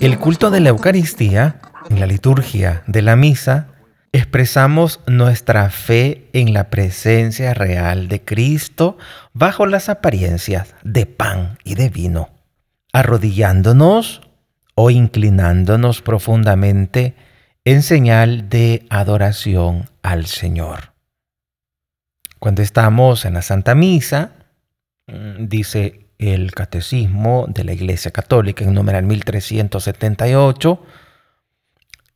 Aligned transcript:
El 0.00 0.18
culto 0.18 0.50
de 0.50 0.60
la 0.60 0.70
Eucaristía, 0.70 1.60
en 1.90 2.00
la 2.00 2.06
liturgia 2.06 2.82
de 2.86 3.02
la 3.02 3.16
misa, 3.16 3.68
expresamos 4.12 5.00
nuestra 5.06 5.68
fe 5.70 6.28
en 6.32 6.54
la 6.54 6.70
presencia 6.70 7.54
real 7.54 8.08
de 8.08 8.22
Cristo 8.22 8.96
bajo 9.32 9.66
las 9.66 9.88
apariencias 9.88 10.74
de 10.82 11.06
pan 11.06 11.58
y 11.64 11.74
de 11.74 11.88
vino, 11.88 12.30
arrodillándonos 12.92 14.22
o 14.74 14.90
inclinándonos 14.90 16.02
profundamente 16.02 17.14
en 17.64 17.82
señal 17.82 18.48
de 18.48 18.86
adoración 18.90 19.90
al 20.02 20.26
Señor. 20.26 20.92
Cuando 22.38 22.62
estamos 22.62 23.24
en 23.24 23.34
la 23.34 23.42
Santa 23.42 23.74
Misa, 23.74 24.32
mm, 25.06 25.46
dice 25.46 26.01
el 26.22 26.52
Catecismo 26.52 27.46
de 27.48 27.64
la 27.64 27.72
Iglesia 27.72 28.10
Católica 28.10 28.64
en 28.64 28.74
numeral 28.74 29.04
1378, 29.04 30.82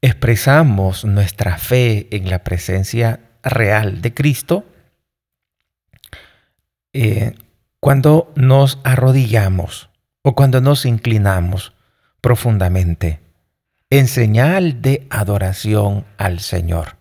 expresamos 0.00 1.04
nuestra 1.04 1.58
fe 1.58 2.06
en 2.10 2.30
la 2.30 2.44
presencia 2.44 3.20
real 3.42 4.00
de 4.02 4.14
Cristo 4.14 4.64
eh, 6.92 7.34
cuando 7.80 8.32
nos 8.36 8.78
arrodillamos 8.84 9.90
o 10.22 10.34
cuando 10.34 10.60
nos 10.60 10.86
inclinamos 10.86 11.72
profundamente 12.20 13.20
en 13.90 14.08
señal 14.08 14.82
de 14.82 15.06
adoración 15.10 16.04
al 16.16 16.40
Señor. 16.40 16.96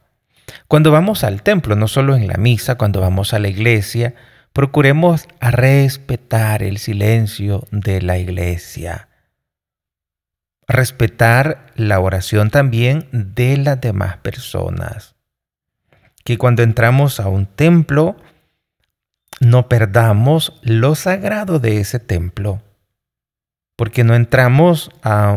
Cuando 0.67 0.91
vamos 0.91 1.23
al 1.23 1.41
templo, 1.41 1.75
no 1.75 1.87
solo 1.87 2.15
en 2.15 2.27
la 2.27 2.37
misa, 2.37 2.75
cuando 2.75 3.01
vamos 3.01 3.33
a 3.33 3.39
la 3.39 3.47
iglesia, 3.47 4.15
procuremos 4.55 5.27
respetar 5.39 6.63
el 6.63 6.79
silencio 6.79 7.67
de 7.69 8.01
la 8.01 8.17
iglesia 8.17 9.09
respetar 10.67 11.71
la 11.75 11.99
oración 11.99 12.49
también 12.49 13.07
de 13.11 13.57
las 13.57 13.79
demás 13.79 14.17
personas. 14.17 15.15
Que 16.23 16.37
cuando 16.37 16.63
entramos 16.63 17.19
a 17.19 17.27
un 17.27 17.45
templo, 17.45 18.15
no 19.39 19.69
perdamos 19.69 20.59
lo 20.63 20.95
sagrado 20.95 21.59
de 21.59 21.79
ese 21.79 21.99
templo. 21.99 22.61
Porque 23.75 24.03
no 24.03 24.15
entramos 24.15 24.89
a 25.03 25.33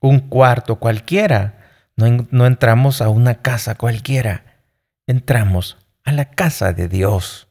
un 0.00 0.20
cuarto 0.28 0.76
cualquiera, 0.76 1.54
no, 1.96 2.26
no 2.30 2.46
entramos 2.46 3.00
a 3.00 3.08
una 3.08 3.36
casa 3.36 3.74
cualquiera, 3.74 4.62
entramos 5.06 5.78
a 6.04 6.12
la 6.12 6.26
casa 6.26 6.72
de 6.72 6.88
Dios. 6.88 7.48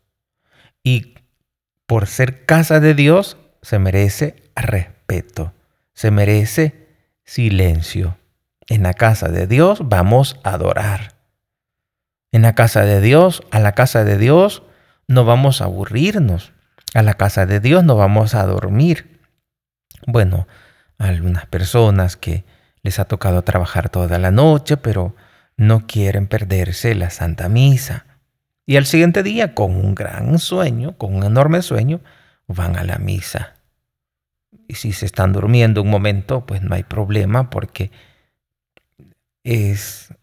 Y 0.84 1.16
por 1.88 2.08
ser 2.08 2.46
casa 2.46 2.80
de 2.80 2.94
Dios, 2.94 3.38
se 3.62 3.80
merece 3.80 4.44
respeto, 4.56 5.54
se 5.94 6.12
merece 6.12 6.88
silencio. 7.24 8.18
En 8.68 8.84
la 8.84 8.94
casa 8.94 9.30
de 9.30 9.48
Dios 9.48 9.80
vamos 9.84 10.40
a 10.44 10.52
adorar. 10.54 11.16
En 12.32 12.42
la 12.42 12.56
casa 12.56 12.84
de 12.84 13.00
Dios, 13.00 13.44
a 13.52 13.60
la 13.60 13.74
casa 13.74 14.04
de 14.04 14.18
Dios, 14.18 14.64
no 15.08 15.26
vamos 15.26 15.62
a 15.62 15.66
aburrirnos. 15.66 16.52
A 16.94 17.02
la 17.04 17.14
casa 17.14 17.46
de 17.46 17.60
Dios 17.60 17.84
no 17.84 17.96
vamos 17.96 18.36
a 18.36 18.46
dormir. 18.46 19.20
Bueno, 20.08 20.48
algunas 20.98 21.46
personas 21.46 22.18
que 22.18 22.44
les 22.82 23.00
ha 23.00 23.06
tocado 23.06 23.44
trabajar 23.44 23.90
toda 23.90 24.20
la 24.20 24.32
noche, 24.32 24.78
pero 24.78 25.16
no 25.56 25.88
quieren 25.88 26.28
perderse 26.28 26.96
la 26.96 27.10
Santa 27.10 27.50
Misa. 27.50 28.06
Y 28.66 28.78
al 28.78 28.86
siguiente 28.86 29.24
día, 29.24 29.54
con 29.54 29.76
un 29.76 29.94
gran 29.94 30.40
sueño, 30.40 30.98
con 30.98 31.16
un 31.16 31.24
enorme 31.24 31.62
sueño, 31.62 32.02
van 32.48 32.78
a 32.78 32.84
la 32.84 32.98
misa. 32.98 33.56
Y 34.68 34.76
si 34.76 34.94
se 34.94 35.06
están 35.06 35.34
durmiendo 35.34 35.82
un 35.82 35.90
momento, 35.90 36.46
pues 36.46 36.62
no 36.62 36.76
hay 36.76 36.84
problema 36.84 37.50
porque 37.50 37.92
es 39.44 40.14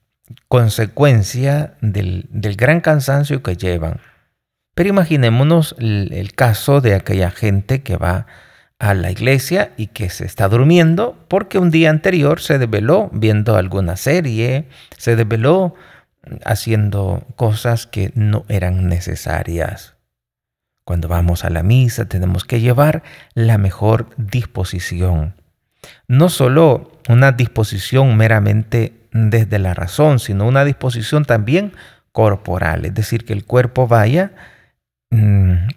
consecuencia 0.48 1.74
del, 1.80 2.28
gran 2.30 2.80
cansancio 2.80 3.42
que 3.42 3.56
llevan. 3.56 4.00
Pero 4.74 4.88
imaginémonos 4.88 5.74
el, 5.78 6.32
caso 6.34 6.80
de 6.80 6.94
aquella 6.94 7.30
gente 7.30 7.82
que 7.82 7.96
va 7.96 8.26
a 8.78 8.94
la 8.94 9.10
iglesia 9.10 9.72
y 9.76 9.88
que 9.88 10.08
se 10.08 10.24
está 10.24 10.48
durmiendo 10.48 11.26
porque 11.28 11.58
un 11.58 11.70
día 11.70 11.90
anterior 11.90 12.40
se 12.40 12.58
desveló 12.58 13.10
viendo 13.12 13.56
alguna 13.56 13.96
serie, 13.96 14.68
se 14.96 15.16
desveló 15.16 15.74
haciendo 16.44 17.26
cosas 17.36 17.86
que 17.86 18.12
no 18.14 18.44
eran 18.48 18.88
necesarias. 18.88 19.94
Cuando 20.84 21.08
vamos 21.08 21.44
a 21.44 21.50
la 21.50 21.62
misa 21.62 22.06
tenemos 22.06 22.44
que 22.44 22.60
llevar 22.60 23.02
la 23.34 23.58
mejor 23.58 24.08
disposición. 24.16 25.34
No 26.08 26.28
solo 26.28 27.00
una 27.08 27.32
disposición 27.32 28.16
meramente 28.16 28.94
desde 29.12 29.58
la 29.58 29.74
razón, 29.74 30.18
sino 30.18 30.46
una 30.46 30.64
disposición 30.64 31.24
también 31.24 31.72
corporal, 32.12 32.84
es 32.84 32.94
decir, 32.94 33.24
que 33.24 33.32
el 33.32 33.44
cuerpo 33.44 33.86
vaya 33.86 34.32
mm, 35.10 35.68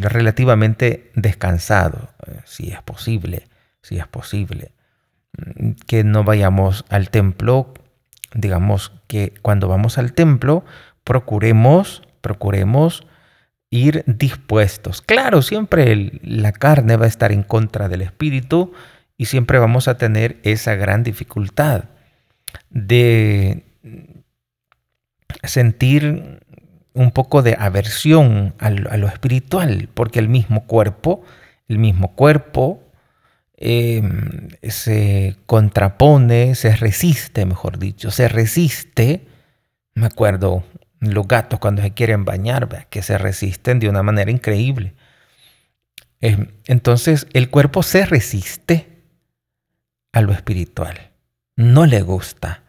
relativamente 0.00 1.10
descansado, 1.14 2.10
eh, 2.26 2.40
si 2.44 2.70
es 2.70 2.82
posible, 2.82 3.48
si 3.82 3.98
es 3.98 4.06
posible. 4.06 4.72
Mm, 5.36 5.72
que 5.86 6.04
no 6.04 6.24
vayamos 6.24 6.84
al 6.88 7.10
templo, 7.10 7.74
digamos 8.34 8.92
que 9.06 9.34
cuando 9.42 9.68
vamos 9.68 9.98
al 9.98 10.12
templo, 10.12 10.64
procuremos, 11.04 12.02
procuremos 12.20 13.06
ir 13.70 14.04
dispuestos. 14.06 15.02
Claro, 15.02 15.42
siempre 15.42 16.20
la 16.22 16.52
carne 16.52 16.96
va 16.96 17.04
a 17.04 17.08
estar 17.08 17.32
en 17.32 17.42
contra 17.42 17.88
del 17.88 18.02
espíritu 18.02 18.72
y 19.16 19.26
siempre 19.26 19.58
vamos 19.58 19.88
a 19.88 19.98
tener 19.98 20.38
esa 20.42 20.74
gran 20.74 21.02
dificultad 21.02 21.84
de 22.70 23.64
sentir 25.42 26.40
un 26.94 27.10
poco 27.10 27.42
de 27.42 27.56
aversión 27.58 28.54
a 28.58 28.70
lo, 28.70 29.08
espiritual, 29.08 29.88
porque 29.94 30.18
el 30.18 30.28
mismo 30.28 30.66
cuerpo, 30.66 31.22
el 31.68 31.78
mismo 31.78 32.14
cuerpo 32.14 32.82
em, 33.60 34.48
se 34.62 35.36
contrapone, 35.46 36.54
se 36.54 36.74
resiste, 36.76 37.44
mejor 37.44 37.78
dicho, 37.78 38.10
se 38.10 38.28
resiste. 38.28 39.26
Me 39.94 40.06
acuerdo 40.06 40.64
los 41.00 41.26
gatos 41.26 41.58
cuando 41.58 41.82
se 41.82 41.92
quieren 41.92 42.24
bañar, 42.24 42.88
que 42.88 43.02
se 43.02 43.18
resisten 43.18 43.80
de 43.80 43.88
una 43.88 44.02
manera 44.02 44.30
increíble. 44.30 44.94
Eh, 46.20 46.52
entonces 46.66 47.26
el 47.32 47.50
cuerpo 47.50 47.82
se 47.82 48.06
resiste 48.06 49.02
a 50.12 50.20
lo 50.20 50.32
espiritual, 50.32 51.10
no 51.56 51.86
le 51.86 52.02
gusta. 52.02 52.62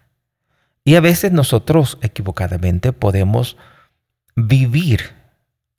Y 0.83 0.95
a 0.95 1.01
veces 1.01 1.31
nosotros 1.31 1.97
equivocadamente 2.01 2.93
podemos 2.93 3.57
vivir 4.35 5.11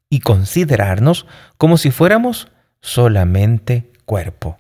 y 0.09 0.21
considerarnos 0.21 1.27
como 1.57 1.79
si 1.79 1.91
fuéramos 1.91 2.49
solamente 2.81 3.93
cuerpo. 4.05 4.59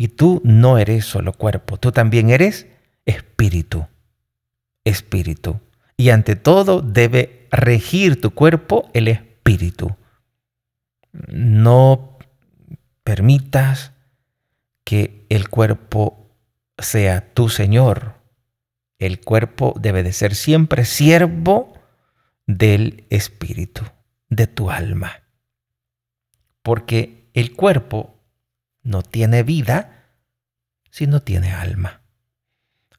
Y 0.00 0.08
tú 0.08 0.40
no 0.44 0.78
eres 0.78 1.04
solo 1.04 1.34
cuerpo, 1.34 1.76
tú 1.76 1.92
también 1.92 2.30
eres 2.30 2.66
espíritu. 3.04 3.86
Espíritu 4.82 5.60
y 6.00 6.08
ante 6.08 6.34
todo 6.34 6.80
debe 6.80 7.46
regir 7.50 8.22
tu 8.22 8.30
cuerpo 8.30 8.88
el 8.94 9.08
espíritu. 9.08 9.94
No 11.12 12.16
permitas 13.02 13.92
que 14.82 15.26
el 15.28 15.50
cuerpo 15.50 16.34
sea 16.78 17.34
tu 17.34 17.50
Señor. 17.50 18.14
El 18.98 19.20
cuerpo 19.20 19.74
debe 19.78 20.02
de 20.02 20.14
ser 20.14 20.34
siempre 20.34 20.86
siervo 20.86 21.74
del 22.46 23.04
espíritu, 23.10 23.82
de 24.30 24.46
tu 24.46 24.70
alma. 24.70 25.24
Porque 26.62 27.28
el 27.34 27.54
cuerpo 27.54 28.19
no 28.82 29.02
tiene 29.02 29.42
vida 29.42 30.06
si 30.90 31.06
no 31.06 31.20
tiene 31.22 31.52
alma. 31.52 32.00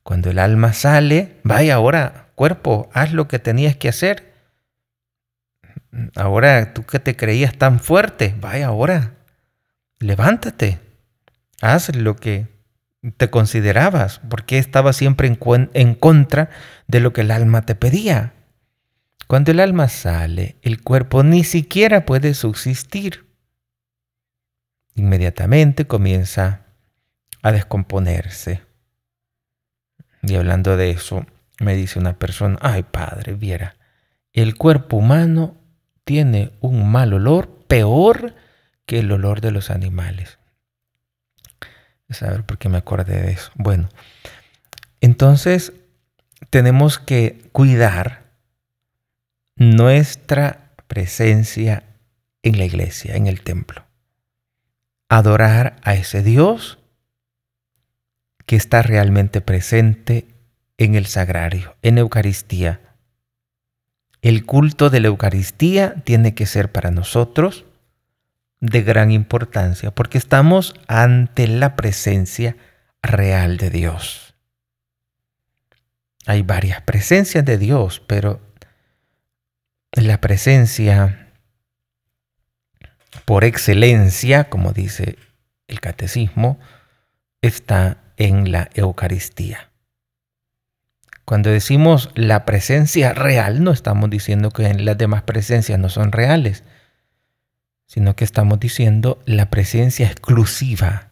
Cuando 0.03 0.29
el 0.29 0.39
alma 0.39 0.73
sale, 0.73 1.39
vaya 1.43 1.75
ahora 1.75 2.31
cuerpo, 2.35 2.89
haz 2.93 3.13
lo 3.13 3.27
que 3.27 3.39
tenías 3.39 3.75
que 3.75 3.89
hacer. 3.89 4.33
Ahora 6.15 6.73
tú 6.73 6.83
que 6.85 6.99
te 6.99 7.15
creías 7.15 7.57
tan 7.57 7.79
fuerte, 7.79 8.35
vaya 8.39 8.67
ahora, 8.67 9.17
levántate, 9.99 10.79
haz 11.61 11.95
lo 11.95 12.15
que 12.15 12.47
te 13.17 13.29
considerabas, 13.29 14.21
porque 14.29 14.57
estabas 14.57 14.95
siempre 14.95 15.27
en, 15.27 15.69
en 15.73 15.95
contra 15.95 16.49
de 16.87 16.99
lo 16.99 17.13
que 17.13 17.21
el 17.21 17.31
alma 17.31 17.63
te 17.63 17.75
pedía. 17.75 18.33
Cuando 19.27 19.51
el 19.51 19.59
alma 19.59 19.87
sale, 19.87 20.57
el 20.61 20.81
cuerpo 20.81 21.23
ni 21.23 21.43
siquiera 21.43 22.05
puede 22.05 22.33
subsistir. 22.33 23.30
Inmediatamente 25.01 25.87
comienza 25.87 26.67
a 27.41 27.51
descomponerse. 27.51 28.61
Y 30.21 30.35
hablando 30.35 30.77
de 30.77 30.91
eso, 30.91 31.25
me 31.59 31.75
dice 31.75 31.97
una 31.97 32.19
persona, 32.19 32.59
ay 32.61 32.83
padre, 32.83 33.33
viera, 33.33 33.77
el 34.31 34.55
cuerpo 34.55 34.97
humano 34.97 35.57
tiene 36.03 36.51
un 36.61 36.91
mal 36.91 37.13
olor 37.13 37.65
peor 37.65 38.35
que 38.85 38.99
el 38.99 39.11
olor 39.11 39.41
de 39.41 39.49
los 39.49 39.71
animales. 39.71 40.37
Saber 42.11 42.43
por 42.43 42.59
qué 42.59 42.69
me 42.69 42.77
acordé 42.77 43.23
de 43.23 43.31
eso. 43.31 43.51
Bueno, 43.55 43.89
entonces 44.99 45.73
tenemos 46.51 46.99
que 46.99 47.49
cuidar 47.53 48.21
nuestra 49.55 50.75
presencia 50.85 51.85
en 52.43 52.59
la 52.59 52.65
iglesia, 52.65 53.15
en 53.15 53.25
el 53.25 53.41
templo. 53.41 53.83
Adorar 55.13 55.75
a 55.83 55.93
ese 55.95 56.23
Dios 56.23 56.79
que 58.45 58.55
está 58.55 58.81
realmente 58.81 59.41
presente 59.41 60.25
en 60.77 60.95
el 60.95 61.05
sagrario, 61.05 61.75
en 61.81 61.97
Eucaristía. 61.97 62.79
El 64.21 64.45
culto 64.45 64.89
de 64.89 65.01
la 65.01 65.09
Eucaristía 65.09 65.95
tiene 66.05 66.33
que 66.33 66.45
ser 66.45 66.71
para 66.71 66.91
nosotros 66.91 67.65
de 68.61 68.83
gran 68.83 69.11
importancia 69.11 69.91
porque 69.91 70.17
estamos 70.17 70.75
ante 70.87 71.45
la 71.45 71.75
presencia 71.75 72.55
real 73.01 73.57
de 73.57 73.69
Dios. 73.69 74.33
Hay 76.25 76.41
varias 76.41 76.83
presencias 76.83 77.43
de 77.43 77.57
Dios, 77.57 78.01
pero 78.07 78.39
la 79.91 80.21
presencia 80.21 81.30
por 83.25 83.43
excelencia, 83.43 84.45
como 84.45 84.73
dice 84.73 85.17
el 85.67 85.79
catecismo, 85.79 86.59
está 87.41 87.97
en 88.17 88.51
la 88.51 88.69
Eucaristía. 88.73 89.71
Cuando 91.25 91.49
decimos 91.49 92.09
la 92.15 92.45
presencia 92.45 93.13
real, 93.13 93.63
no 93.63 93.71
estamos 93.71 94.09
diciendo 94.09 94.51
que 94.51 94.73
las 94.73 94.97
demás 94.97 95.23
presencias 95.23 95.79
no 95.79 95.89
son 95.89 96.11
reales, 96.11 96.63
sino 97.87 98.15
que 98.15 98.23
estamos 98.23 98.59
diciendo 98.59 99.21
la 99.25 99.49
presencia 99.49 100.07
exclusiva, 100.07 101.11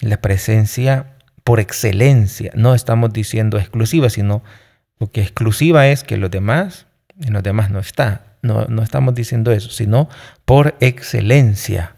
la 0.00 0.20
presencia 0.20 1.16
por 1.44 1.60
excelencia. 1.60 2.50
No 2.54 2.74
estamos 2.74 3.12
diciendo 3.12 3.58
exclusiva, 3.58 4.10
sino 4.10 4.42
lo 4.98 5.10
que 5.10 5.22
exclusiva 5.22 5.86
es 5.88 6.02
que 6.02 6.16
los 6.16 6.30
demás, 6.30 6.86
en 7.20 7.32
los 7.32 7.42
demás 7.42 7.70
no 7.70 7.78
está. 7.78 8.35
No, 8.46 8.64
no 8.66 8.82
estamos 8.82 9.14
diciendo 9.14 9.52
eso, 9.52 9.70
sino 9.70 10.08
por 10.44 10.76
excelencia. 10.80 11.96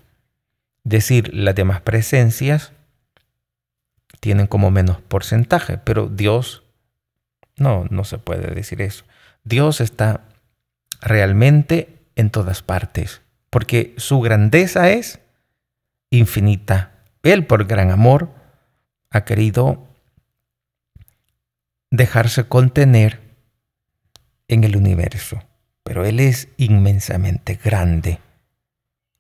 Decir, 0.85 1.35
las 1.35 1.55
demás 1.55 1.83
presencias 1.83 2.73
tienen 4.21 4.47
como 4.47 4.71
menos 4.71 5.01
porcentaje, 5.03 5.79
pero 5.79 6.09
Dios, 6.09 6.65
no, 7.57 7.85
no 7.91 8.05
se 8.05 8.19
puede 8.19 8.55
decir 8.55 8.81
eso. 8.83 9.05
Dios 9.45 9.81
está 9.81 10.25
realmente 11.01 11.99
en 12.17 12.31
todas 12.31 12.63
partes, 12.63 13.23
porque 13.51 13.95
su 13.97 14.21
grandeza 14.21 14.91
es 14.91 15.21
infinita. 16.11 16.93
Él, 17.23 17.47
por 17.47 17.67
gran 17.67 17.91
amor, 17.91 18.31
ha 19.11 19.25
querido 19.25 19.87
dejarse 21.91 22.49
contener 22.49 23.21
en 24.49 24.65
el 24.65 24.77
universo, 24.77 25.43
pero 25.89 26.05
Él 26.05 26.21
es 26.21 26.49
inmensamente 26.59 27.55
grande. 27.55 28.19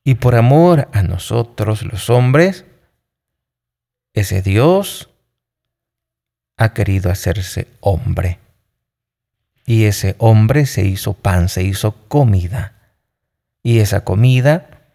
Y 0.04 0.16
por 0.16 0.34
amor 0.34 0.90
a 0.92 1.02
nosotros 1.02 1.82
los 1.82 2.10
hombres, 2.10 2.66
ese 4.12 4.42
Dios 4.42 5.08
ha 6.58 6.74
querido 6.74 7.10
hacerse 7.10 7.68
hombre. 7.80 8.38
Y 9.64 9.86
ese 9.86 10.14
hombre 10.18 10.66
se 10.66 10.84
hizo 10.84 11.14
pan, 11.14 11.48
se 11.48 11.62
hizo 11.62 11.92
comida. 12.06 12.74
Y 13.62 13.78
esa 13.78 14.04
comida 14.04 14.90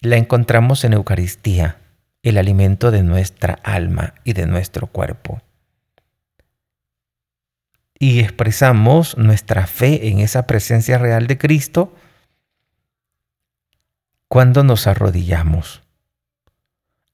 la 0.00 0.16
encontramos 0.16 0.82
en 0.82 0.94
Eucaristía, 0.94 1.76
el 2.24 2.36
alimento 2.36 2.90
de 2.90 3.04
nuestra 3.04 3.60
alma 3.62 4.14
y 4.24 4.32
de 4.32 4.46
nuestro 4.48 4.88
cuerpo. 4.88 5.40
Y 8.02 8.18
expresamos 8.18 9.16
nuestra 9.16 9.68
fe 9.68 10.08
en 10.08 10.18
esa 10.18 10.48
presencia 10.48 10.98
real 10.98 11.28
de 11.28 11.38
Cristo 11.38 11.94
cuando 14.26 14.64
nos 14.64 14.88
arrodillamos 14.88 15.82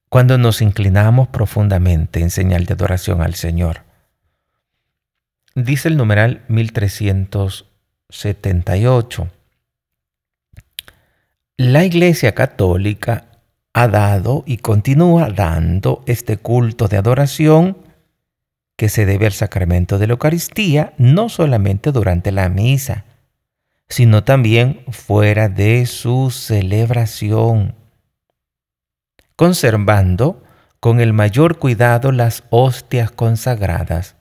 cuando 0.09 0.39
nos 0.39 0.63
inclinamos 0.63 1.29
profundamente 1.29 2.21
en 2.21 2.31
señal 2.31 2.65
de 2.65 2.73
adoración 2.75 3.23
al 3.23 3.35
Señor. 3.35 3.83
Dice 5.55 5.87
el 5.89 5.97
numeral 5.97 6.43
1378. 6.49 9.29
La 11.57 11.85
Iglesia 11.85 12.35
Católica 12.35 13.27
ha 13.75 13.89
dado 13.89 14.45
y 14.47 14.59
continúa 14.59 15.31
dando 15.31 16.05
este 16.07 16.37
culto 16.39 16.87
de 16.89 16.97
adoración 16.97 17.88
que 18.79 18.89
se 18.89 19.07
debe 19.07 19.27
al 19.27 19.33
sacramento 19.33 19.99
de 19.99 20.07
la 20.07 20.13
Eucaristía 20.13 20.95
no 20.99 21.29
solamente 21.29 21.91
durante 21.91 22.31
la 22.31 22.49
misa, 22.49 23.05
sino 23.89 24.23
también 24.23 24.85
fuera 24.89 25.49
de 25.49 25.85
su 25.85 26.31
celebración 26.31 27.75
conservando 29.35 30.45
con 30.79 31.01
el 31.01 31.13
mayor 31.13 31.59
cuidado 31.59 32.13
las 32.13 32.45
hostias 32.51 33.11
consagradas, 33.11 34.15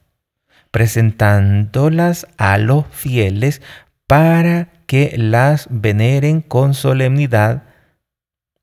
presentándolas 0.72 2.28
a 2.38 2.58
los 2.58 2.86
fieles 2.92 3.62
para 4.08 4.70
que 4.88 5.14
las 5.18 5.68
veneren 5.70 6.42
con 6.42 6.74
solemnidad, 6.74 7.64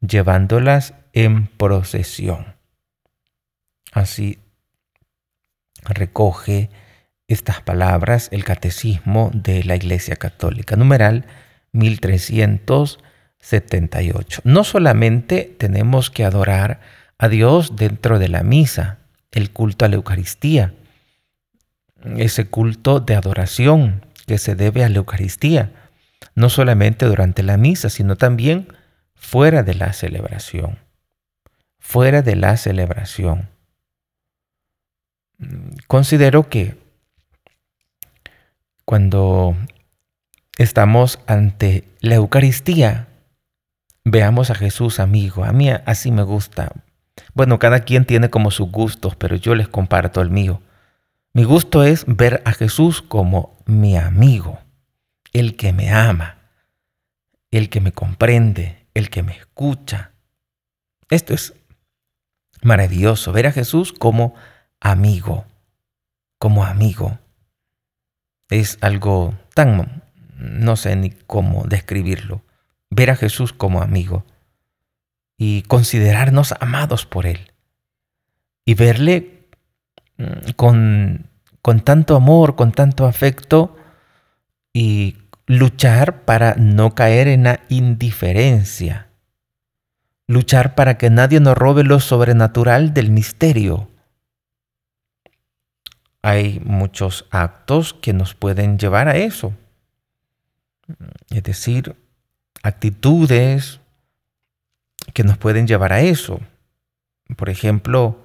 llevándolas 0.01 0.95
en 1.13 1.47
procesión. 1.47 2.57
Así 3.93 4.39
recoge 5.93 6.71
estas 7.29 7.61
palabras 7.61 8.29
el 8.33 8.45
Catecismo 8.45 9.31
de 9.35 9.65
la 9.65 9.77
Iglesia 9.77 10.17
Católica, 10.17 10.77
numeral 10.77 11.27
1300. 11.73 12.99
78. 13.45 14.41
No 14.45 14.65
solamente 14.65 15.55
tenemos 15.59 16.11
que 16.11 16.25
adorar 16.25 16.81
a 17.19 17.29
Dios 17.29 17.77
dentro 17.77 18.19
de 18.19 18.29
la 18.29 18.43
misa, 18.43 18.99
el 19.33 19.51
culto 19.51 19.85
a 19.85 19.89
la 19.89 19.97
Eucaristía, 19.97 20.73
ese 22.17 22.47
culto 22.47 23.01
de 23.01 23.15
adoración 23.15 24.07
que 24.27 24.39
se 24.39 24.55
debe 24.55 24.83
a 24.83 24.89
la 24.89 24.97
Eucaristía, 24.97 25.73
no 26.35 26.49
solamente 26.49 27.05
durante 27.05 27.43
la 27.43 27.59
misa, 27.59 27.91
sino 27.91 28.17
también 28.17 28.69
fuera 29.15 29.63
de 29.63 29.75
la 29.75 29.93
celebración, 29.93 30.79
fuera 31.79 32.23
de 32.23 32.37
la 32.37 32.57
celebración. 32.57 33.51
Considero 35.87 36.49
que 36.49 36.77
cuando 38.85 39.57
estamos 40.59 41.19
ante 41.27 41.85
la 42.01 42.17
Eucaristía, 42.17 43.09
Veamos 44.05 44.51
a 44.51 44.55
Jesús 44.55 45.01
amigo. 45.01 45.45
A 45.45 45.53
mí 45.53 45.71
así 45.71 46.11
me 46.13 46.23
gusta. 46.23 46.73
Bueno, 47.33 47.59
cada 47.59 47.81
quien 47.81 48.05
tiene 48.05 48.29
como 48.29 48.51
sus 48.51 48.71
gustos, 48.71 49.17
pero 49.17 49.37
yo 49.37 49.55
les 49.55 49.69
comparto 49.69 50.21
el 50.21 50.31
mío. 50.31 50.61
Mi 51.33 51.45
gusto 51.45 51.83
es 51.83 52.05
ver 52.07 52.43
a 52.45 52.53
Jesús 52.53 53.01
como 53.01 53.57
mi 53.65 53.97
amigo, 53.97 54.61
el 55.33 55.57
que 55.57 55.73
me 55.73 55.91
ama, 55.91 56.39
el 57.51 57.71
que 57.71 57.81
me 57.81 57.93
comprende, 57.93 58.87
el 58.93 59.09
que 59.09 59.23
me 59.23 59.37
escucha. 59.37 60.13
Esto 61.09 61.33
es 61.33 61.55
maravilloso, 62.63 63.33
ver 63.33 63.47
a 63.47 63.53
Jesús 63.53 63.93
como 63.93 64.35
amigo, 64.85 65.47
como 66.39 66.65
amigo. 66.65 67.19
Es 68.51 68.79
algo 68.83 69.35
tan, 69.55 70.05
no 70.37 70.77
sé 70.77 70.95
ni 70.95 71.11
cómo 71.11 71.65
describirlo 71.65 72.43
ver 72.91 73.11
a 73.11 73.17
Jesús 73.17 73.53
como 73.53 73.83
amigo 73.83 74.25
y 75.37 75.63
considerarnos 75.63 76.55
amados 76.61 77.07
por 77.07 77.27
Él 77.27 77.53
y 78.65 78.75
verle 78.75 79.49
mm, 80.19 80.53
con, 80.55 81.27
con 81.61 81.81
tanto 81.81 82.15
amor, 82.15 82.55
con 82.55 82.71
tanto 82.71 83.07
afecto 83.07 83.77
y 84.73 85.17
luchar 85.47 86.25
para 86.25 86.55
no 86.55 86.95
caer 86.95 87.27
en 87.27 87.45
la 87.45 87.61
indiferencia, 87.69 89.09
luchar 90.29 90.75
para 90.75 90.99
que 90.99 91.11
nadie 91.11 91.41
nos 91.41 91.57
robe 91.57 91.85
lo 91.85 92.01
sobrenatural 92.01 92.95
del 92.95 93.11
misterio. 93.11 93.89
Hay 96.25 96.59
muchos 96.65 97.27
actos 97.31 97.93
que 97.93 98.15
nos 98.15 98.33
pueden 98.33 98.79
llevar 98.79 99.09
a 99.09 99.17
eso. 99.19 99.53
Es 101.29 101.43
decir, 101.43 101.97
actitudes 102.63 103.79
que 105.13 105.23
nos 105.23 105.37
pueden 105.37 105.67
llevar 105.67 105.93
a 105.93 106.01
eso. 106.01 106.41
Por 107.37 107.51
ejemplo, 107.51 108.23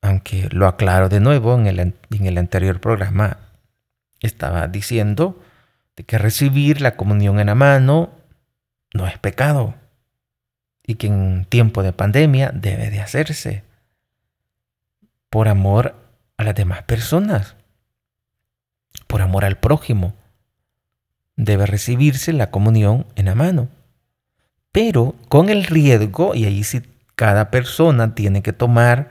aunque 0.00 0.48
lo 0.50 0.66
aclaro 0.66 1.10
de 1.10 1.20
nuevo 1.20 1.54
en 1.58 1.66
el, 1.66 2.38
anterior 2.38 2.80
programa, 2.80 3.36
estaba 4.20 4.66
diciendo 4.66 5.42
de 5.94 6.04
que 6.04 6.16
recibir 6.16 6.80
la 6.80 6.96
comunión 6.96 7.38
en 7.38 7.48
la 7.48 7.54
mano 7.54 8.12
no 8.94 9.06
es 9.06 9.18
pecado. 9.18 9.74
y 10.86 10.94
que 10.94 11.08
en 11.08 11.44
tiempo 11.44 11.82
de 11.82 11.92
pandemia 11.92 12.50
debe 12.50 12.88
de 12.88 13.00
hacerse 13.00 13.62
por 15.28 15.48
amor 15.48 16.01
a 16.42 16.44
las 16.44 16.54
demás 16.54 16.82
personas, 16.82 17.56
por 19.06 19.22
amor 19.22 19.44
al 19.44 19.58
prójimo. 19.58 20.14
Debe 21.36 21.66
recibirse 21.66 22.32
la 22.32 22.50
comunión 22.50 23.06
en 23.16 23.26
la 23.26 23.34
mano, 23.34 23.68
pero 24.70 25.14
con 25.28 25.48
el 25.48 25.64
riesgo, 25.64 26.34
y 26.34 26.44
ahí 26.44 26.62
sí 26.64 26.82
cada 27.14 27.50
persona 27.50 28.14
tiene 28.14 28.42
que 28.42 28.52
tomar, 28.52 29.10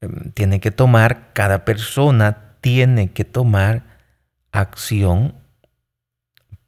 em, 0.00 0.32
tiene 0.32 0.60
que 0.60 0.70
tomar, 0.70 1.32
cada 1.32 1.64
persona 1.64 2.56
tiene 2.60 3.12
que 3.12 3.24
tomar 3.24 3.82
acción 4.52 5.34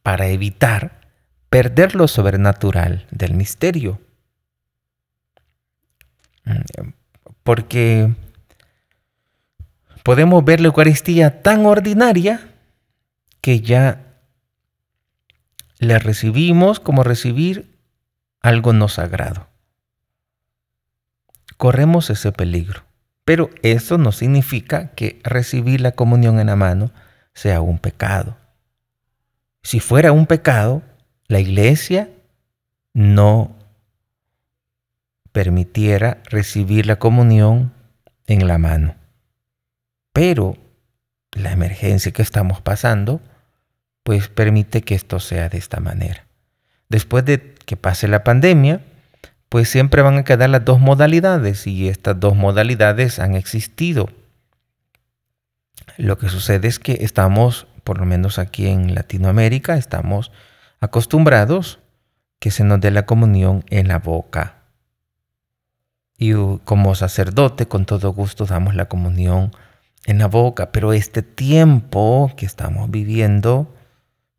para 0.03 0.29
evitar 0.29 1.01
perder 1.49 1.95
lo 1.95 2.09
sobrenatural 2.09 3.07
del 3.11 3.35
misterio. 3.35 4.01
Mm, 6.45 6.91
porque 7.43 8.15
podemos 10.03 10.45
ver 10.45 10.61
la 10.61 10.69
Eucaristía 10.69 11.43
tan 11.43 11.67
ordinaria 11.67 12.49
que 13.41 13.61
ya 13.61 14.11
la 15.79 15.99
recibimos 15.99 16.81
como 16.81 17.03
recibir 17.03 17.79
algo 18.43 18.73
no 18.73 18.89
sagrado. 18.89 19.49
Corremos 21.57 22.11
ese 22.11 22.33
peligro, 22.33 22.85
pero 23.25 23.51
eso 23.63 23.99
no 23.99 24.13
significa 24.13 24.89
que 24.95 25.21
recibir 25.25 25.81
la 25.81 25.93
comunión 25.93 26.41
en 26.41 26.47
la 26.47 26.57
mano 26.57 26.91
sea 27.35 27.61
un 27.61 27.79
pecado. 27.79 28.37
Si 29.63 29.81
fuera 29.81 30.13
un 30.13 30.27
pecado, 30.27 30.83
la 31.29 31.41
iglesia 31.41 32.11
no 32.93 33.57
permitiera 35.33 36.23
recibir 36.25 36.87
la 36.87 36.97
comunión 36.97 37.73
en 38.27 38.49
la 38.49 38.59
mano. 38.59 39.00
Pero 40.21 40.59
la 41.33 41.51
emergencia 41.51 42.13
que 42.13 42.21
estamos 42.21 42.61
pasando, 42.61 43.23
pues 44.03 44.29
permite 44.29 44.83
que 44.83 44.95
esto 44.95 45.19
sea 45.19 45.49
de 45.49 45.57
esta 45.57 45.81
manera. 45.81 46.27
Después 46.91 47.25
de 47.25 47.55
que 47.65 47.79
pase 47.79 48.07
la 48.07 48.23
pandemia, 48.23 48.83
pues 49.49 49.71
siempre 49.71 50.03
van 50.03 50.19
a 50.19 50.25
quedar 50.25 50.51
las 50.51 50.63
dos 50.63 50.79
modalidades 50.79 51.67
y 51.67 51.89
estas 51.89 52.21
dos 52.21 52.37
modalidades 52.37 53.19
han 53.19 53.35
existido. 53.35 54.11
Lo 55.97 56.19
que 56.19 56.29
sucede 56.29 56.69
es 56.69 56.79
que 56.79 56.99
estamos, 57.01 57.67
por 57.83 57.97
lo 57.97 58.05
menos 58.05 58.39
aquí 58.39 58.67
en 58.67 58.95
Latinoamérica, 58.95 59.79
estamos 59.79 60.33
acostumbrados 60.81 61.79
que 62.41 62.51
se 62.51 62.63
nos 62.63 62.79
dé 62.79 62.91
la 62.91 63.07
comunión 63.07 63.65
en 63.71 63.89
la 63.89 64.01
boca. 64.01 64.65
Y 66.19 66.35
como 66.67 66.95
sacerdote, 66.95 67.69
con 67.69 67.87
todo 67.87 68.13
gusto 68.13 68.45
damos 68.45 68.75
la 68.75 68.85
comunión 68.85 69.53
en 70.07 70.19
la 70.19 70.27
boca, 70.27 70.73
pero 70.73 70.93
este 70.93 71.23
tiempo 71.23 72.33
que 72.37 72.47
estamos 72.47 72.91
viviendo, 72.91 73.75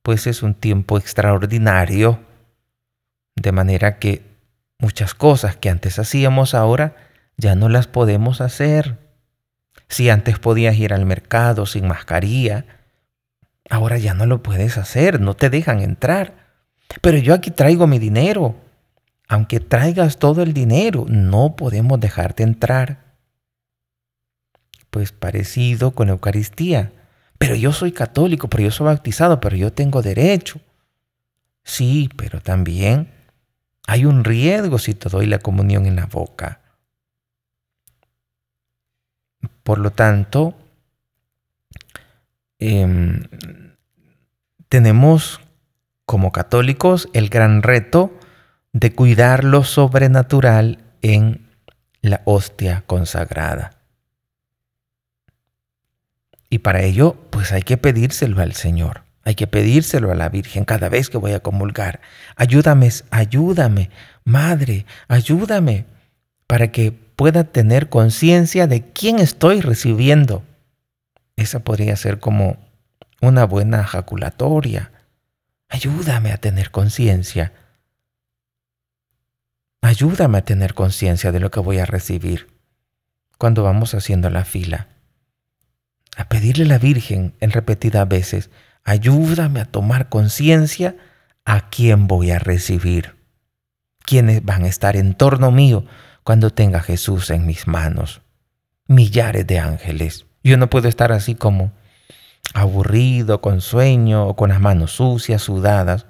pues 0.02 0.28
es 0.28 0.44
un 0.44 0.54
tiempo 0.54 0.98
extraordinario, 0.98 2.20
de 3.36 3.52
manera 3.52 4.00
que 4.00 4.24
muchas 4.80 5.14
cosas 5.14 5.56
que 5.56 5.70
antes 5.70 6.00
hacíamos 6.00 6.54
ahora 6.54 6.96
ya 7.38 7.56
no 7.56 7.70
las 7.70 7.88
podemos 7.88 8.42
hacer. 8.42 8.98
Si 9.88 10.10
antes 10.10 10.40
podías 10.40 10.76
ir 10.78 10.94
al 10.94 11.06
mercado 11.06 11.66
sin 11.66 11.88
mascarilla, 11.88 12.66
ahora 13.70 13.98
ya 13.98 14.14
no 14.14 14.26
lo 14.26 14.44
puedes 14.44 14.78
hacer, 14.78 15.22
no 15.22 15.36
te 15.36 15.50
dejan 15.50 15.80
entrar. 15.82 16.34
Pero 17.02 17.18
yo 17.18 17.34
aquí 17.34 17.52
traigo 17.52 17.88
mi 17.88 18.00
dinero. 18.00 18.56
Aunque 19.28 19.62
traigas 19.62 20.18
todo 20.18 20.44
el 20.44 20.54
dinero, 20.54 21.06
no 21.08 21.56
podemos 21.56 22.00
dejarte 22.00 22.44
entrar 22.44 23.11
pues 24.92 25.12
parecido 25.12 25.92
con 25.92 26.08
la 26.08 26.14
Eucaristía. 26.14 26.92
Pero 27.40 27.56
yo 27.56 27.74
soy 27.74 27.92
católico, 27.92 28.48
pero 28.50 28.66
yo 28.66 28.72
soy 28.72 28.86
bautizado, 28.86 29.40
pero 29.40 29.56
yo 29.56 29.74
tengo 29.74 30.04
derecho. 30.04 30.60
Sí, 31.64 32.10
pero 32.16 32.40
también 32.42 33.10
hay 33.88 34.06
un 34.06 34.24
riesgo 34.24 34.78
si 34.78 34.94
te 34.94 35.10
doy 35.10 35.26
la 35.26 35.40
comunión 35.40 35.88
en 35.88 35.96
la 35.96 36.06
boca. 36.06 36.62
Por 39.64 39.80
lo 39.80 39.92
tanto, 39.92 40.56
em, 42.60 43.24
tenemos 44.70 45.40
como 46.06 46.32
católicos 46.32 47.10
el 47.14 47.30
gran 47.30 47.64
reto 47.64 48.14
de 48.74 48.94
cuidar 48.94 49.44
lo 49.44 49.64
sobrenatural 49.64 50.80
en 51.02 51.48
la 52.02 52.22
hostia 52.26 52.84
consagrada. 52.86 53.81
Y 56.52 56.60
para 56.60 56.82
ello, 56.82 57.16
pues 57.30 57.54
hay 57.54 57.62
que 57.62 57.78
pedírselo 57.78 58.42
al 58.42 58.54
Señor. 58.54 59.06
Hay 59.24 59.36
que 59.36 59.48
pedírselo 59.48 60.12
a 60.12 60.16
la 60.16 60.28
Virgen 60.28 60.66
cada 60.66 60.90
vez 60.90 61.10
que 61.10 61.18
voy 61.18 61.32
a 61.32 61.40
comulgar. 61.40 62.02
Ayúdame, 62.36 62.92
ayúdame, 63.10 63.90
Madre, 64.26 64.86
ayúdame 65.08 65.86
para 66.48 66.72
que 66.72 66.92
pueda 66.92 67.46
tener 67.46 67.88
conciencia 67.88 68.68
de 68.68 68.92
quién 68.92 69.20
estoy 69.20 69.62
recibiendo. 69.62 70.44
Esa 71.38 71.60
podría 71.62 71.96
ser 71.96 72.20
como 72.20 72.58
una 73.22 73.46
buena 73.46 73.86
jaculatoria. 73.86 74.92
Ayúdame 75.70 76.34
a 76.34 76.38
tener 76.38 76.70
conciencia. 76.70 77.54
Ayúdame 79.82 80.40
a 80.40 80.46
tener 80.46 80.74
conciencia 80.74 81.32
de 81.32 81.40
lo 81.40 81.50
que 81.50 81.62
voy 81.62 81.80
a 81.80 81.86
recibir 81.86 82.48
cuando 83.38 83.64
vamos 83.64 83.94
haciendo 83.96 84.30
la 84.30 84.44
fila 84.44 84.91
a 86.22 86.30
pedirle 86.30 86.66
a 86.66 86.68
la 86.68 86.78
Virgen 86.78 87.34
en 87.40 87.50
repetidas 87.50 88.08
veces, 88.08 88.52
ayúdame 88.84 89.60
a 89.60 89.66
tomar 89.66 90.08
conciencia 90.10 90.96
a 91.46 91.70
quién 91.70 92.08
voy 92.08 92.30
a 92.30 92.38
recibir, 92.38 93.16
quiénes 94.06 94.46
van 94.46 94.64
a 94.64 94.68
estar 94.68 94.96
en 94.96 95.16
torno 95.16 95.50
mío 95.50 95.84
cuando 96.24 96.52
tenga 96.52 96.80
Jesús 96.82 97.32
en 97.32 97.48
mis 97.48 97.68
manos. 97.68 98.22
Millares 98.88 99.48
de 99.48 99.58
ángeles. 99.58 100.28
Yo 100.44 100.58
no 100.58 100.70
puedo 100.70 100.88
estar 100.88 101.12
así 101.12 101.34
como 101.34 101.72
aburrido, 102.54 103.42
con 103.42 103.60
sueño 103.60 104.28
o 104.28 104.36
con 104.36 104.50
las 104.50 104.62
manos 104.62 104.92
sucias, 104.92 105.42
sudadas. 105.42 106.06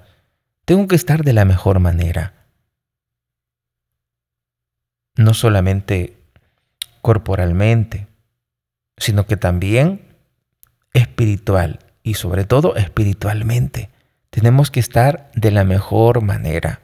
Tengo 0.66 0.88
que 0.88 0.96
estar 0.96 1.24
de 1.24 1.32
la 1.32 1.46
mejor 1.46 1.80
manera. 1.80 2.34
No 5.16 5.32
solamente 5.32 6.18
corporalmente, 7.00 8.11
sino 9.02 9.26
que 9.26 9.36
también 9.36 10.14
espiritual 10.94 11.80
y 12.04 12.14
sobre 12.14 12.44
todo 12.44 12.76
espiritualmente. 12.76 13.90
Tenemos 14.30 14.70
que 14.70 14.78
estar 14.78 15.32
de 15.34 15.50
la 15.50 15.64
mejor 15.64 16.22
manera. 16.22 16.80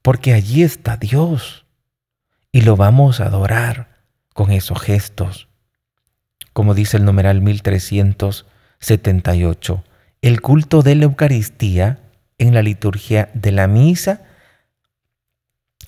Porque 0.00 0.32
allí 0.32 0.62
está 0.62 0.96
Dios 0.96 1.66
y 2.50 2.62
lo 2.62 2.76
vamos 2.76 3.20
a 3.20 3.26
adorar 3.26 3.98
con 4.32 4.52
esos 4.52 4.80
gestos. 4.80 5.48
Como 6.54 6.72
dice 6.72 6.96
el 6.96 7.04
numeral 7.04 7.42
1378, 7.42 9.84
el 10.22 10.40
culto 10.40 10.80
de 10.80 10.94
la 10.94 11.04
Eucaristía 11.04 11.98
en 12.38 12.54
la 12.54 12.62
liturgia 12.62 13.28
de 13.34 13.52
la 13.52 13.66
misa 13.66 14.22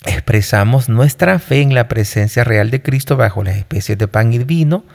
expresamos 0.05 0.89
nuestra 0.89 1.39
fe 1.39 1.61
en 1.61 1.73
la 1.73 1.87
presencia 1.87 2.43
real 2.43 2.69
de 2.71 2.81
Cristo 2.81 3.17
bajo 3.17 3.43
las 3.43 3.57
especies 3.57 3.97
de 3.97 4.07
pan 4.07 4.33
y 4.33 4.39
vino, 4.39 4.85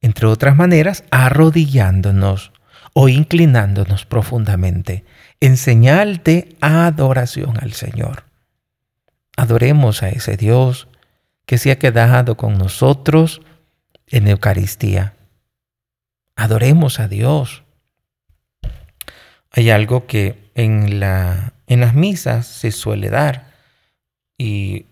entre 0.00 0.26
otras 0.26 0.56
maneras, 0.56 1.04
arrodillándonos 1.10 2.52
o 2.92 3.08
inclinándonos 3.08 4.06
profundamente 4.06 5.04
en 5.40 5.56
señal 5.56 6.22
de 6.22 6.56
adoración 6.60 7.58
al 7.60 7.72
Señor. 7.72 8.24
Adoremos 9.36 10.02
a 10.02 10.08
ese 10.08 10.36
Dios 10.36 10.88
que 11.46 11.58
se 11.58 11.70
ha 11.70 11.78
quedado 11.78 12.36
con 12.36 12.56
nosotros 12.56 13.42
en 14.06 14.28
Eucaristía. 14.28 15.14
Adoremos 16.36 17.00
a 17.00 17.08
Dios. 17.08 17.64
Hay 19.50 19.70
algo 19.70 20.06
que 20.06 20.50
en, 20.54 21.00
la, 21.00 21.52
en 21.66 21.80
las 21.80 21.94
misas 21.94 22.46
se 22.46 22.70
suele 22.70 23.10
dar 23.10 23.53
y 24.36 24.86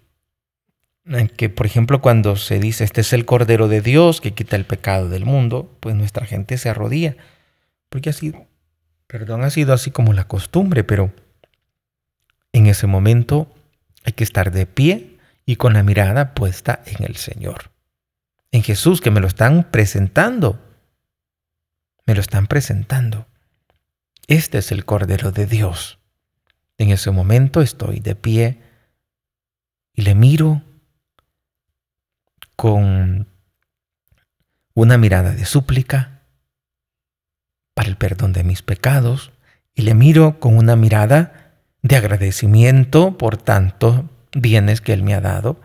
que, 1.36 1.50
por 1.50 1.66
ejemplo, 1.66 2.00
cuando 2.00 2.36
se 2.36 2.58
dice, 2.58 2.84
este 2.84 3.00
es 3.00 3.12
el 3.12 3.24
Cordero 3.24 3.68
de 3.68 3.80
Dios 3.80 4.20
que 4.20 4.32
quita 4.32 4.56
el 4.56 4.64
pecado 4.64 5.08
del 5.08 5.24
mundo, 5.24 5.76
pues 5.80 5.94
nuestra 5.94 6.26
gente 6.26 6.58
se 6.58 6.68
arrodilla. 6.68 7.16
Porque 7.88 8.10
ha 8.10 8.12
sido, 8.12 8.46
perdón, 9.06 9.42
ha 9.42 9.50
sido 9.50 9.74
así 9.74 9.90
como 9.90 10.12
la 10.12 10.28
costumbre, 10.28 10.84
pero 10.84 11.12
en 12.52 12.66
ese 12.66 12.86
momento 12.86 13.52
hay 14.04 14.12
que 14.12 14.24
estar 14.24 14.52
de 14.52 14.66
pie 14.66 15.18
y 15.44 15.56
con 15.56 15.74
la 15.74 15.82
mirada 15.82 16.34
puesta 16.34 16.82
en 16.86 17.04
el 17.04 17.16
Señor. 17.16 17.70
En 18.52 18.62
Jesús, 18.62 19.00
que 19.00 19.10
me 19.10 19.20
lo 19.20 19.26
están 19.26 19.70
presentando. 19.70 20.60
Me 22.06 22.14
lo 22.14 22.20
están 22.20 22.46
presentando. 22.46 23.26
Este 24.28 24.58
es 24.58 24.70
el 24.72 24.84
Cordero 24.84 25.32
de 25.32 25.46
Dios 25.46 25.98
En 26.78 26.90
ese 26.90 27.10
momento 27.10 27.60
estoy 27.60 27.98
de 28.00 28.14
pie 28.14 28.60
y 29.94 30.02
le 30.02 30.14
miro 30.14 30.62
con 32.56 33.26
una 34.74 34.98
mirada 34.98 35.32
de 35.32 35.44
súplica 35.44 36.22
para 37.74 37.88
el 37.88 37.96
perdón 37.96 38.32
de 38.32 38.44
mis 38.44 38.62
pecados 38.62 39.32
y 39.74 39.82
le 39.82 39.94
miro 39.94 40.38
con 40.40 40.56
una 40.56 40.76
mirada 40.76 41.60
de 41.82 41.96
agradecimiento 41.96 43.18
por 43.18 43.36
tantos 43.36 44.02
bienes 44.32 44.80
que 44.80 44.92
Él 44.92 45.02
me 45.02 45.14
ha 45.14 45.20
dado 45.20 45.60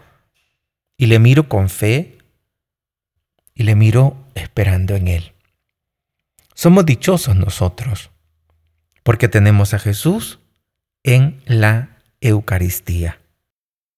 y 0.98 1.06
le 1.06 1.20
miro 1.20 1.48
con 1.48 1.70
fe 1.70 2.18
y 3.54 3.64
le 3.64 3.76
miro 3.76 4.26
esperando 4.36 4.96
en 4.96 5.08
Él. 5.08 5.34
Somos 6.54 6.86
dichosos 6.86 7.36
nosotros 7.36 8.10
porque 9.04 9.30
tenemos 9.30 9.74
a 9.74 9.80
Jesús 9.80 10.40
en 11.04 11.42
la 11.46 12.00
Eucaristía. 12.20 13.20